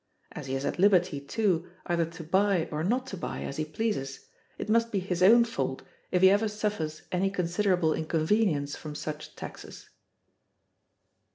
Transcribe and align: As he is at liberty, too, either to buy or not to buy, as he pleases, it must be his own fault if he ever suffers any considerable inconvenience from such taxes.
As 0.31 0.47
he 0.47 0.55
is 0.55 0.65
at 0.65 0.79
liberty, 0.79 1.19
too, 1.21 1.69
either 1.85 2.05
to 2.05 2.23
buy 2.23 2.67
or 2.71 2.83
not 2.83 3.05
to 3.05 3.17
buy, 3.17 3.43
as 3.43 3.57
he 3.57 3.65
pleases, 3.65 4.25
it 4.57 4.67
must 4.67 4.91
be 4.91 4.97
his 4.97 5.21
own 5.21 5.43
fault 5.43 5.83
if 6.09 6.23
he 6.23 6.31
ever 6.31 6.47
suffers 6.47 7.03
any 7.11 7.29
considerable 7.29 7.93
inconvenience 7.93 8.75
from 8.75 8.95
such 8.95 9.35
taxes. 9.35 9.89